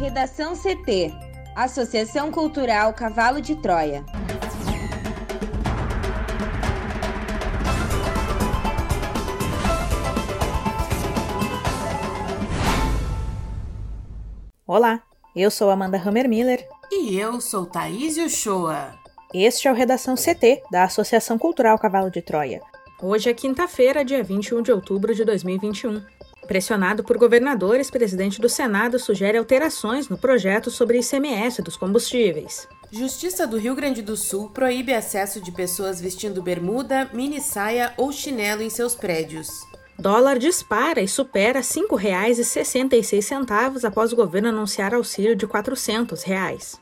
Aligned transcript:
Redação 0.00 0.54
CT 0.56 1.12
Associação 1.54 2.30
Cultural 2.32 2.94
Cavalo 2.94 3.38
de 3.38 3.54
Troia. 3.54 4.02
Olá, 14.66 15.02
eu 15.36 15.50
sou 15.50 15.68
Amanda 15.68 15.98
Hammermiller. 15.98 16.66
E 16.90 17.18
eu 17.18 17.38
sou 17.38 17.66
Thaís 17.66 18.16
Uchoa. 18.16 18.94
Este 19.34 19.68
é 19.68 19.70
o 19.70 19.74
Redação 19.74 20.14
CT, 20.14 20.62
da 20.72 20.84
Associação 20.84 21.36
Cultural 21.36 21.78
Cavalo 21.78 22.10
de 22.10 22.22
Troia. 22.22 22.62
Hoje 23.02 23.28
é 23.28 23.34
quinta-feira, 23.34 24.02
dia 24.02 24.24
21 24.24 24.62
de 24.62 24.72
outubro 24.72 25.14
de 25.14 25.26
2021. 25.26 26.02
Pressionado 26.50 27.02
por 27.04 27.16
governadores, 27.16 27.90
presidente 27.92 28.40
do 28.40 28.48
Senado 28.48 28.98
sugere 28.98 29.38
alterações 29.38 30.08
no 30.08 30.18
projeto 30.18 30.68
sobre 30.68 30.98
ICMS 30.98 31.62
dos 31.62 31.76
combustíveis. 31.76 32.66
Justiça 32.90 33.46
do 33.46 33.56
Rio 33.56 33.76
Grande 33.76 34.02
do 34.02 34.16
Sul 34.16 34.48
proíbe 34.48 34.92
acesso 34.92 35.40
de 35.40 35.52
pessoas 35.52 36.00
vestindo 36.00 36.42
bermuda, 36.42 37.08
mini 37.12 37.40
saia 37.40 37.94
ou 37.96 38.10
chinelo 38.10 38.62
em 38.62 38.68
seus 38.68 38.96
prédios. 38.96 39.64
Dólar 39.96 40.40
dispara 40.40 41.00
e 41.00 41.06
supera 41.06 41.60
R$ 41.60 41.64
5,66 41.64 43.84
após 43.84 44.12
o 44.12 44.16
governo 44.16 44.48
anunciar 44.48 44.92
auxílio 44.92 45.36
de 45.36 45.46
400 45.46 46.24
reais. 46.24 46.80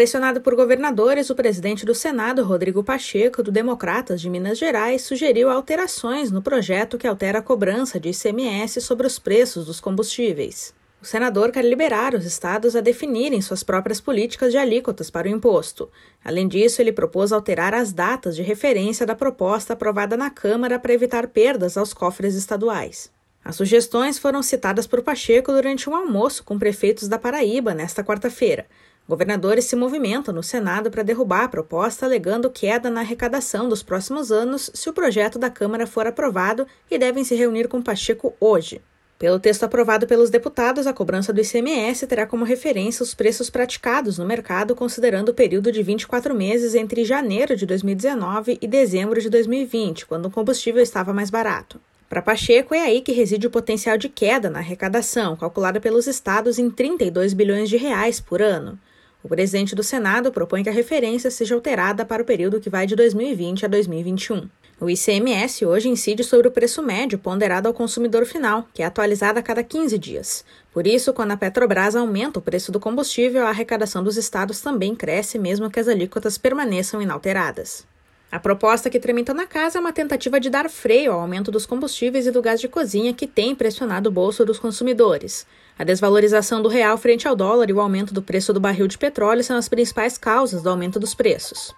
Pressionado 0.00 0.40
por 0.40 0.56
governadores, 0.56 1.28
o 1.28 1.34
presidente 1.34 1.84
do 1.84 1.94
Senado, 1.94 2.42
Rodrigo 2.42 2.82
Pacheco, 2.82 3.42
do 3.42 3.52
Democratas 3.52 4.18
de 4.18 4.30
Minas 4.30 4.56
Gerais, 4.56 5.02
sugeriu 5.02 5.50
alterações 5.50 6.30
no 6.30 6.40
projeto 6.40 6.96
que 6.96 7.06
altera 7.06 7.40
a 7.40 7.42
cobrança 7.42 8.00
de 8.00 8.08
ICMS 8.08 8.80
sobre 8.80 9.06
os 9.06 9.18
preços 9.18 9.66
dos 9.66 9.78
combustíveis. 9.78 10.72
O 11.02 11.04
senador 11.04 11.52
quer 11.52 11.66
liberar 11.66 12.14
os 12.14 12.24
estados 12.24 12.74
a 12.74 12.80
definirem 12.80 13.42
suas 13.42 13.62
próprias 13.62 14.00
políticas 14.00 14.52
de 14.52 14.56
alíquotas 14.56 15.10
para 15.10 15.28
o 15.28 15.30
imposto. 15.30 15.90
Além 16.24 16.48
disso, 16.48 16.80
ele 16.80 16.92
propôs 16.92 17.30
alterar 17.30 17.74
as 17.74 17.92
datas 17.92 18.34
de 18.34 18.42
referência 18.42 19.04
da 19.04 19.14
proposta 19.14 19.74
aprovada 19.74 20.16
na 20.16 20.30
Câmara 20.30 20.78
para 20.78 20.94
evitar 20.94 21.26
perdas 21.26 21.76
aos 21.76 21.92
cofres 21.92 22.34
estaduais. 22.34 23.10
As 23.44 23.56
sugestões 23.56 24.18
foram 24.18 24.42
citadas 24.42 24.86
por 24.86 25.02
Pacheco 25.02 25.52
durante 25.52 25.90
um 25.90 25.94
almoço 25.94 26.42
com 26.42 26.58
prefeitos 26.58 27.06
da 27.06 27.18
Paraíba 27.18 27.74
nesta 27.74 28.02
quarta-feira. 28.02 28.66
Governadores 29.10 29.64
se 29.64 29.74
movimentam 29.74 30.32
no 30.32 30.40
Senado 30.40 30.88
para 30.88 31.02
derrubar 31.02 31.42
a 31.42 31.48
proposta, 31.48 32.06
alegando 32.06 32.48
queda 32.48 32.88
na 32.88 33.00
arrecadação 33.00 33.68
dos 33.68 33.82
próximos 33.82 34.30
anos 34.30 34.70
se 34.72 34.88
o 34.88 34.92
projeto 34.92 35.36
da 35.36 35.50
Câmara 35.50 35.84
for 35.84 36.06
aprovado 36.06 36.64
e 36.88 36.96
devem 36.96 37.24
se 37.24 37.34
reunir 37.34 37.66
com 37.66 37.82
Pacheco 37.82 38.32
hoje. 38.38 38.80
Pelo 39.18 39.40
texto 39.40 39.64
aprovado 39.64 40.06
pelos 40.06 40.30
deputados, 40.30 40.86
a 40.86 40.92
cobrança 40.92 41.32
do 41.32 41.40
ICMS 41.40 42.06
terá 42.06 42.24
como 42.24 42.44
referência 42.44 43.02
os 43.02 43.12
preços 43.12 43.50
praticados 43.50 44.16
no 44.16 44.24
mercado, 44.24 44.76
considerando 44.76 45.30
o 45.30 45.34
período 45.34 45.72
de 45.72 45.82
24 45.82 46.32
meses 46.32 46.76
entre 46.76 47.04
janeiro 47.04 47.56
de 47.56 47.66
2019 47.66 48.58
e 48.62 48.66
dezembro 48.68 49.20
de 49.20 49.28
2020, 49.28 50.06
quando 50.06 50.26
o 50.26 50.30
combustível 50.30 50.80
estava 50.80 51.12
mais 51.12 51.30
barato. 51.30 51.80
Para 52.08 52.22
Pacheco, 52.22 52.76
é 52.76 52.82
aí 52.82 53.00
que 53.00 53.10
reside 53.10 53.48
o 53.48 53.50
potencial 53.50 53.98
de 53.98 54.08
queda 54.08 54.48
na 54.48 54.60
arrecadação, 54.60 55.36
calculada 55.36 55.80
pelos 55.80 56.06
estados 56.06 56.60
em 56.60 56.70
32 56.70 57.32
bilhões 57.32 57.68
de 57.68 57.76
reais 57.76 58.20
por 58.20 58.40
ano. 58.40 58.78
O 59.22 59.28
presidente 59.28 59.74
do 59.74 59.82
Senado 59.82 60.32
propõe 60.32 60.62
que 60.62 60.68
a 60.70 60.72
referência 60.72 61.30
seja 61.30 61.54
alterada 61.54 62.04
para 62.04 62.22
o 62.22 62.24
período 62.24 62.60
que 62.60 62.70
vai 62.70 62.86
de 62.86 62.96
2020 62.96 63.66
a 63.66 63.68
2021. 63.68 64.48
O 64.80 64.88
ICMS 64.88 65.66
hoje 65.66 65.90
incide 65.90 66.24
sobre 66.24 66.48
o 66.48 66.50
preço 66.50 66.82
médio 66.82 67.18
ponderado 67.18 67.68
ao 67.68 67.74
consumidor 67.74 68.24
final, 68.24 68.66
que 68.72 68.82
é 68.82 68.86
atualizado 68.86 69.38
a 69.38 69.42
cada 69.42 69.62
15 69.62 69.98
dias. 69.98 70.42
Por 70.72 70.86
isso, 70.86 71.12
quando 71.12 71.32
a 71.32 71.36
Petrobras 71.36 71.94
aumenta 71.94 72.38
o 72.38 72.42
preço 72.42 72.72
do 72.72 72.80
combustível, 72.80 73.44
a 73.44 73.50
arrecadação 73.50 74.02
dos 74.02 74.16
estados 74.16 74.62
também 74.62 74.94
cresce, 74.94 75.38
mesmo 75.38 75.70
que 75.70 75.78
as 75.78 75.86
alíquotas 75.86 76.38
permaneçam 76.38 77.02
inalteradas. 77.02 77.89
A 78.32 78.38
proposta 78.38 78.88
que 78.88 79.00
tramita 79.00 79.34
na 79.34 79.44
casa 79.44 79.78
é 79.78 79.80
uma 79.80 79.92
tentativa 79.92 80.38
de 80.38 80.48
dar 80.48 80.70
freio 80.70 81.12
ao 81.12 81.20
aumento 81.20 81.50
dos 81.50 81.66
combustíveis 81.66 82.28
e 82.28 82.30
do 82.30 82.40
gás 82.40 82.60
de 82.60 82.68
cozinha 82.68 83.12
que 83.12 83.26
tem 83.26 83.56
pressionado 83.56 84.08
o 84.08 84.12
bolso 84.12 84.44
dos 84.44 84.58
consumidores. 84.58 85.44
A 85.76 85.82
desvalorização 85.82 86.62
do 86.62 86.68
real 86.68 86.96
frente 86.96 87.26
ao 87.26 87.34
dólar 87.34 87.68
e 87.68 87.72
o 87.72 87.80
aumento 87.80 88.14
do 88.14 88.22
preço 88.22 88.52
do 88.52 88.60
barril 88.60 88.86
de 88.86 88.96
petróleo 88.96 89.42
são 89.42 89.56
as 89.56 89.68
principais 89.68 90.16
causas 90.16 90.62
do 90.62 90.70
aumento 90.70 91.00
dos 91.00 91.12
preços. 91.12 91.74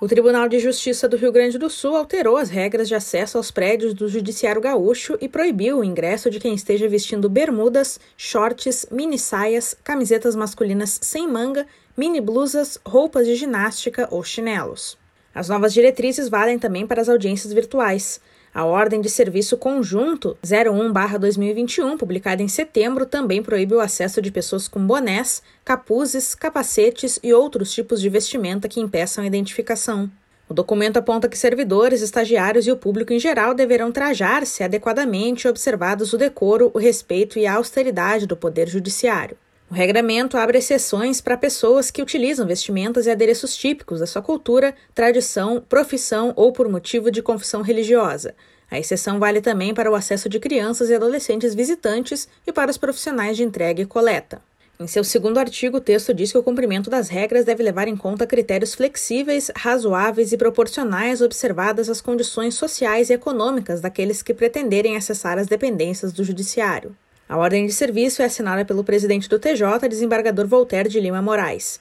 O 0.00 0.06
Tribunal 0.06 0.48
de 0.48 0.60
Justiça 0.60 1.08
do 1.08 1.16
Rio 1.16 1.32
Grande 1.32 1.58
do 1.58 1.68
Sul 1.68 1.96
alterou 1.96 2.36
as 2.36 2.50
regras 2.50 2.86
de 2.86 2.94
acesso 2.94 3.36
aos 3.36 3.50
prédios 3.50 3.92
do 3.92 4.06
Judiciário 4.06 4.60
Gaúcho 4.60 5.18
e 5.20 5.28
proibiu 5.28 5.80
o 5.80 5.84
ingresso 5.84 6.30
de 6.30 6.38
quem 6.38 6.54
esteja 6.54 6.88
vestindo 6.88 7.28
bermudas, 7.28 7.98
shorts, 8.16 8.86
mini 8.92 9.18
saias, 9.18 9.74
camisetas 9.82 10.36
masculinas 10.36 11.00
sem 11.02 11.26
manga, 11.26 11.66
mini 11.96 12.20
blusas, 12.20 12.78
roupas 12.86 13.26
de 13.26 13.34
ginástica 13.34 14.06
ou 14.12 14.22
chinelos. 14.22 14.96
As 15.34 15.48
novas 15.48 15.74
diretrizes 15.74 16.28
valem 16.28 16.60
também 16.60 16.86
para 16.86 17.02
as 17.02 17.08
audiências 17.08 17.52
virtuais. 17.52 18.20
A 18.52 18.64
Ordem 18.64 19.00
de 19.00 19.10
Serviço 19.10 19.56
Conjunto 19.56 20.36
01-2021, 20.42 21.98
publicada 21.98 22.42
em 22.42 22.48
setembro, 22.48 23.04
também 23.04 23.42
proíbe 23.42 23.74
o 23.74 23.80
acesso 23.80 24.22
de 24.22 24.30
pessoas 24.30 24.66
com 24.66 24.84
bonés, 24.84 25.42
capuzes, 25.64 26.34
capacetes 26.34 27.18
e 27.22 27.32
outros 27.32 27.72
tipos 27.72 28.00
de 28.00 28.08
vestimenta 28.08 28.68
que 28.68 28.80
impeçam 28.80 29.22
a 29.22 29.26
identificação. 29.26 30.10
O 30.48 30.54
documento 30.54 30.96
aponta 30.96 31.28
que 31.28 31.36
servidores, 31.36 32.00
estagiários 32.00 32.66
e 32.66 32.72
o 32.72 32.76
público 32.76 33.12
em 33.12 33.18
geral 33.18 33.52
deverão 33.52 33.92
trajar-se 33.92 34.64
adequadamente, 34.64 35.46
observados 35.46 36.14
o 36.14 36.18
decoro, 36.18 36.70
o 36.72 36.78
respeito 36.78 37.38
e 37.38 37.46
a 37.46 37.56
austeridade 37.56 38.26
do 38.26 38.36
Poder 38.36 38.66
Judiciário. 38.66 39.36
O 39.70 39.74
regramento 39.74 40.38
abre 40.38 40.56
exceções 40.56 41.20
para 41.20 41.36
pessoas 41.36 41.90
que 41.90 42.00
utilizam 42.00 42.46
vestimentas 42.46 43.04
e 43.04 43.10
adereços 43.10 43.54
típicos 43.54 44.00
da 44.00 44.06
sua 44.06 44.22
cultura, 44.22 44.74
tradição, 44.94 45.62
profissão 45.68 46.32
ou 46.36 46.52
por 46.52 46.66
motivo 46.70 47.10
de 47.10 47.20
confissão 47.20 47.60
religiosa. 47.60 48.34
A 48.70 48.78
exceção 48.78 49.18
vale 49.18 49.42
também 49.42 49.74
para 49.74 49.90
o 49.90 49.94
acesso 49.94 50.26
de 50.26 50.40
crianças 50.40 50.88
e 50.88 50.94
adolescentes 50.94 51.54
visitantes 51.54 52.26
e 52.46 52.52
para 52.52 52.70
os 52.70 52.78
profissionais 52.78 53.36
de 53.36 53.42
entrega 53.42 53.82
e 53.82 53.86
coleta. 53.86 54.40
Em 54.80 54.86
seu 54.86 55.04
segundo 55.04 55.36
artigo, 55.36 55.76
o 55.76 55.80
texto 55.82 56.14
diz 56.14 56.32
que 56.32 56.38
o 56.38 56.42
cumprimento 56.42 56.88
das 56.88 57.10
regras 57.10 57.44
deve 57.44 57.62
levar 57.62 57.88
em 57.88 57.96
conta 57.96 58.26
critérios 58.26 58.74
flexíveis, 58.74 59.50
razoáveis 59.54 60.32
e 60.32 60.38
proporcionais, 60.38 61.20
observadas 61.20 61.90
as 61.90 62.00
condições 62.00 62.54
sociais 62.54 63.10
e 63.10 63.12
econômicas 63.12 63.82
daqueles 63.82 64.22
que 64.22 64.32
pretenderem 64.32 64.96
acessar 64.96 65.36
as 65.36 65.46
dependências 65.46 66.12
do 66.12 66.24
Judiciário. 66.24 66.96
A 67.28 67.36
ordem 67.36 67.66
de 67.66 67.72
serviço 67.72 68.22
é 68.22 68.24
assinada 68.24 68.64
pelo 68.64 68.82
presidente 68.82 69.28
do 69.28 69.38
TJ, 69.38 69.86
desembargador 69.86 70.46
Voltaire 70.46 70.88
de 70.88 70.98
Lima 70.98 71.20
Moraes. 71.20 71.78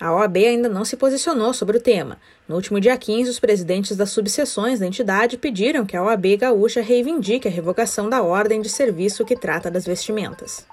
A 0.00 0.14
OAB 0.14 0.38
ainda 0.38 0.68
não 0.68 0.84
se 0.84 0.96
posicionou 0.96 1.52
sobre 1.52 1.76
o 1.76 1.80
tema. 1.80 2.18
No 2.48 2.54
último 2.54 2.80
dia 2.80 2.96
15, 2.96 3.28
os 3.28 3.38
presidentes 3.38 3.96
das 3.96 4.10
subseções 4.10 4.78
da 4.78 4.86
entidade 4.86 5.36
pediram 5.36 5.84
que 5.84 5.96
a 5.96 6.02
OAB 6.02 6.38
gaúcha 6.38 6.80
reivindique 6.80 7.46
a 7.46 7.50
revogação 7.50 8.08
da 8.08 8.22
ordem 8.22 8.62
de 8.62 8.70
serviço 8.70 9.24
que 9.24 9.36
trata 9.36 9.70
das 9.70 9.84
vestimentas. 9.84 10.64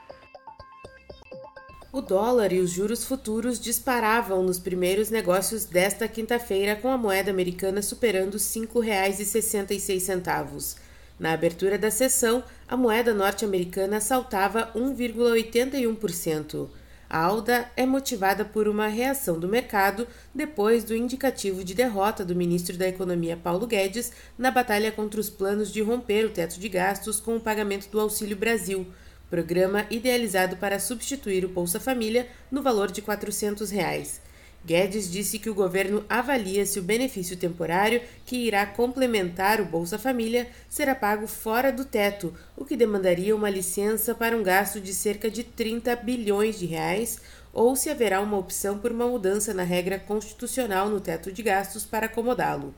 O 1.92 2.02
dólar 2.02 2.54
e 2.54 2.60
os 2.60 2.70
juros 2.70 3.04
futuros 3.04 3.60
disparavam 3.60 4.44
nos 4.44 4.60
primeiros 4.60 5.10
negócios 5.10 5.66
desta 5.66 6.08
quinta-feira, 6.08 6.76
com 6.76 6.90
a 6.90 6.98
moeda 6.98 7.32
americana 7.32 7.82
superando 7.82 8.34
R$ 8.34 8.40
5,66. 8.40 10.85
Na 11.20 11.32
abertura 11.32 11.78
da 11.78 11.90
sessão, 11.90 12.44
a 12.68 12.76
moeda 12.76 13.14
norte-americana 13.14 14.02
saltava 14.02 14.72
1,81%. 14.76 16.70
A 17.10 17.20
alda 17.20 17.72
é 17.78 17.86
motivada 17.86 18.44
por 18.44 18.68
uma 18.68 18.88
reação 18.88 19.40
do 19.40 19.48
mercado 19.48 20.08
depois 20.34 20.84
do 20.84 20.96
indicativo 20.96 21.64
de 21.64 21.74
derrota 21.74 22.26
do 22.26 22.36
ministro 22.36 22.76
da 22.76 22.88
Economia 22.88 23.38
Paulo 23.38 23.68
Guedes 23.68 24.12
na 24.38 24.52
batalha 24.52 24.92
contra 24.92 25.22
os 25.22 25.30
planos 25.30 25.72
de 25.72 25.82
romper 25.82 26.26
o 26.26 26.32
teto 26.32 26.60
de 26.60 26.68
gastos 26.68 27.20
com 27.20 27.38
o 27.38 27.40
pagamento 27.40 27.88
do 27.90 28.00
Auxílio 28.00 28.36
Brasil, 28.36 28.88
programa 29.30 29.86
idealizado 29.90 30.58
para 30.58 30.80
substituir 30.80 31.46
o 31.46 31.50
Bolsa 31.50 31.80
Família 31.80 32.28
no 32.52 32.62
valor 32.62 32.92
de 32.92 33.02
400 33.02 33.70
reais. 33.70 34.20
Guedes 34.66 35.12
disse 35.12 35.38
que 35.38 35.50
o 35.50 35.54
governo 35.54 36.04
avalia 36.10 36.66
se 36.66 36.80
o 36.80 36.84
benefício 36.84 37.38
temporário 37.38 38.02
que 38.26 38.36
irá 38.36 38.66
complementar 38.66 39.62
o 39.62 39.66
Bolsa 39.66 40.00
Família 40.00 40.48
será 40.68 40.96
pago 40.96 41.28
fora 41.28 41.72
do 41.72 41.86
teto, 41.86 42.34
o 42.58 42.66
que 42.66 42.76
demandaria 42.76 43.36
uma 43.36 43.48
licença 43.48 44.16
para 44.16 44.36
um 44.36 44.42
gasto 44.42 44.82
de 44.82 44.92
cerca 44.92 45.30
de 45.30 45.44
30 45.44 45.96
bilhões 45.98 46.58
de 46.58 46.66
reais, 46.66 47.20
ou 47.54 47.76
se 47.76 47.92
haverá 47.92 48.20
uma 48.20 48.38
opção 48.38 48.80
por 48.80 48.92
uma 48.92 49.08
mudança 49.08 49.54
na 49.54 49.64
regra 49.64 50.00
constitucional 50.00 50.90
no 50.90 51.00
teto 51.00 51.32
de 51.32 51.44
gastos 51.44 51.86
para 51.86 52.08
acomodá-lo. 52.08 52.74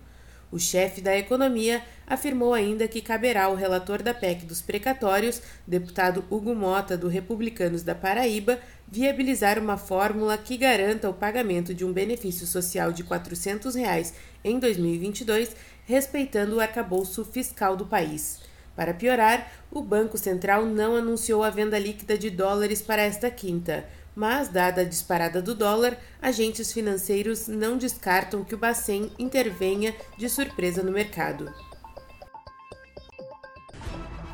O 0.49 0.57
chefe 0.57 1.01
da 1.01 1.17
economia 1.17 1.83
afirmou 2.05 2.53
ainda 2.53 2.87
que 2.87 3.01
caberá 3.01 3.45
ao 3.45 3.55
relator 3.55 4.01
da 4.01 4.13
PEC 4.13 4.45
dos 4.45 4.61
precatórios, 4.61 5.41
deputado 5.67 6.23
Hugo 6.29 6.55
Mota, 6.55 6.97
do 6.97 7.09
Republicanos 7.09 7.83
da 7.83 7.93
Paraíba, 7.93 8.57
viabilizar 8.87 9.59
uma 9.59 9.77
fórmula 9.77 10.37
que 10.37 10.55
garanta 10.55 11.09
o 11.09 11.13
pagamento 11.13 11.73
de 11.73 11.83
um 11.83 11.91
benefício 11.91 12.47
social 12.47 12.93
de 12.93 13.03
400 13.03 13.75
reais 13.75 14.13
em 14.41 14.57
2022, 14.57 15.53
respeitando 15.85 16.55
o 16.55 16.59
arcabouço 16.61 17.25
fiscal 17.25 17.75
do 17.75 17.85
país. 17.85 18.46
Para 18.77 18.93
piorar, 18.93 19.51
o 19.71 19.81
Banco 19.81 20.19
Central 20.19 20.63
não 20.63 20.95
anunciou 20.95 21.43
a 21.43 21.49
venda 21.49 21.79
líquida 21.79 22.15
de 22.15 22.29
dólares 22.29 22.79
para 22.79 23.01
esta 23.01 23.31
quinta, 23.31 23.83
mas, 24.15 24.49
dada 24.49 24.81
a 24.81 24.83
disparada 24.83 25.41
do 25.41 25.55
dólar, 25.55 25.97
agentes 26.21 26.71
financeiros 26.71 27.47
não 27.47 27.75
descartam 27.75 28.43
que 28.43 28.53
o 28.53 28.57
Bacen 28.57 29.11
intervenha 29.17 29.95
de 30.15 30.29
surpresa 30.29 30.83
no 30.83 30.91
mercado. 30.91 31.51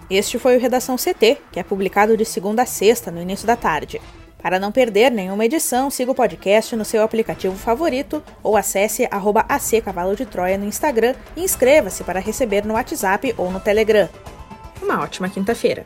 Este 0.09 0.37
foi 0.37 0.57
o 0.57 0.59
Redação 0.59 0.97
CT, 0.97 1.37
que 1.49 1.59
é 1.59 1.63
publicado 1.63 2.17
de 2.17 2.25
segunda 2.25 2.63
a 2.63 2.65
sexta, 2.65 3.09
no 3.09 3.21
início 3.21 3.47
da 3.47 3.55
tarde. 3.55 4.01
Para 4.43 4.59
não 4.59 4.73
perder 4.73 5.09
nenhuma 5.09 5.45
edição, 5.45 5.89
siga 5.89 6.11
o 6.11 6.15
podcast 6.15 6.75
no 6.75 6.83
seu 6.83 7.01
aplicativo 7.01 7.55
favorito 7.55 8.21
ou 8.43 8.57
acesse 8.57 9.07
arroba 9.09 9.45
Cavalo 9.83 10.17
de 10.17 10.25
Troia 10.25 10.57
no 10.57 10.65
Instagram 10.65 11.15
e 11.33 11.45
inscreva-se 11.45 12.03
para 12.03 12.19
receber 12.19 12.65
no 12.65 12.73
WhatsApp 12.73 13.33
ou 13.37 13.49
no 13.49 13.61
Telegram. 13.61 14.09
Uma 14.83 15.01
ótima 15.01 15.29
quinta-feira! 15.29 15.85